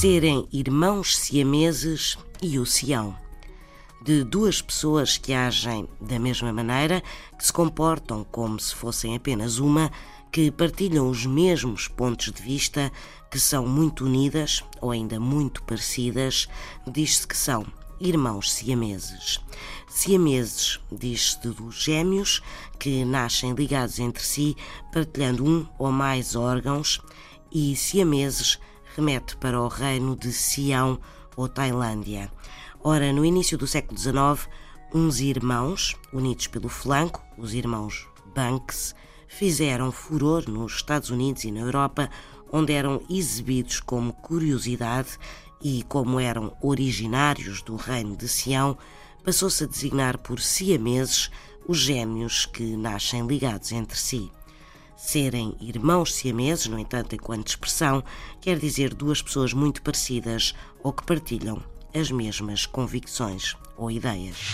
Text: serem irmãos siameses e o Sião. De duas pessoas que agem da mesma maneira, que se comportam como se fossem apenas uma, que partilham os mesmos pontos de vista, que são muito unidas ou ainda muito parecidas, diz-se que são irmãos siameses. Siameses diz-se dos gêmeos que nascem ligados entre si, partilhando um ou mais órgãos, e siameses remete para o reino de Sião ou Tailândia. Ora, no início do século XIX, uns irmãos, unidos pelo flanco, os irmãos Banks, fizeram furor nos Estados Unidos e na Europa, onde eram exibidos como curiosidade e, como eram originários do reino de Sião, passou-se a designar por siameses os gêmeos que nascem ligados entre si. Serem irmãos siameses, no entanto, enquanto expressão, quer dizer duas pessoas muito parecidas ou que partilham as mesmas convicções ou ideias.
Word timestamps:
serem 0.00 0.48
irmãos 0.50 1.14
siameses 1.14 2.16
e 2.40 2.58
o 2.58 2.64
Sião. 2.64 3.14
De 4.00 4.24
duas 4.24 4.62
pessoas 4.62 5.18
que 5.18 5.34
agem 5.34 5.86
da 6.00 6.18
mesma 6.18 6.50
maneira, 6.50 7.02
que 7.36 7.44
se 7.44 7.52
comportam 7.52 8.24
como 8.24 8.58
se 8.58 8.74
fossem 8.74 9.14
apenas 9.14 9.58
uma, 9.58 9.92
que 10.32 10.50
partilham 10.50 11.06
os 11.06 11.26
mesmos 11.26 11.86
pontos 11.86 12.32
de 12.32 12.40
vista, 12.40 12.90
que 13.30 13.38
são 13.38 13.66
muito 13.66 14.06
unidas 14.06 14.64
ou 14.80 14.90
ainda 14.90 15.20
muito 15.20 15.62
parecidas, 15.64 16.48
diz-se 16.86 17.28
que 17.28 17.36
são 17.36 17.66
irmãos 18.00 18.50
siameses. 18.50 19.38
Siameses 19.86 20.80
diz-se 20.90 21.46
dos 21.46 21.74
gêmeos 21.74 22.40
que 22.78 23.04
nascem 23.04 23.52
ligados 23.52 23.98
entre 23.98 24.24
si, 24.24 24.56
partilhando 24.94 25.44
um 25.44 25.68
ou 25.78 25.92
mais 25.92 26.34
órgãos, 26.34 27.02
e 27.52 27.76
siameses 27.76 28.58
remete 28.96 29.36
para 29.36 29.60
o 29.60 29.68
reino 29.68 30.16
de 30.16 30.32
Sião 30.32 30.98
ou 31.36 31.48
Tailândia. 31.48 32.30
Ora, 32.82 33.12
no 33.12 33.24
início 33.24 33.56
do 33.58 33.66
século 33.66 33.98
XIX, 33.98 34.48
uns 34.92 35.20
irmãos, 35.20 35.96
unidos 36.12 36.46
pelo 36.46 36.68
flanco, 36.68 37.22
os 37.38 37.54
irmãos 37.54 38.08
Banks, 38.34 38.94
fizeram 39.28 39.92
furor 39.92 40.48
nos 40.48 40.74
Estados 40.74 41.10
Unidos 41.10 41.44
e 41.44 41.50
na 41.50 41.60
Europa, 41.60 42.10
onde 42.50 42.72
eram 42.72 43.00
exibidos 43.08 43.80
como 43.80 44.12
curiosidade 44.12 45.18
e, 45.62 45.84
como 45.84 46.18
eram 46.18 46.56
originários 46.60 47.62
do 47.62 47.76
reino 47.76 48.16
de 48.16 48.28
Sião, 48.28 48.76
passou-se 49.24 49.64
a 49.64 49.66
designar 49.66 50.18
por 50.18 50.40
siameses 50.40 51.30
os 51.68 51.78
gêmeos 51.78 52.46
que 52.46 52.76
nascem 52.76 53.26
ligados 53.26 53.70
entre 53.70 53.96
si. 53.96 54.30
Serem 55.02 55.56
irmãos 55.58 56.14
siameses, 56.14 56.66
no 56.66 56.78
entanto, 56.78 57.14
enquanto 57.14 57.48
expressão, 57.48 58.04
quer 58.38 58.58
dizer 58.58 58.92
duas 58.92 59.22
pessoas 59.22 59.54
muito 59.54 59.80
parecidas 59.80 60.54
ou 60.84 60.92
que 60.92 61.04
partilham 61.04 61.60
as 61.94 62.10
mesmas 62.10 62.66
convicções 62.66 63.56
ou 63.78 63.90
ideias. 63.90 64.52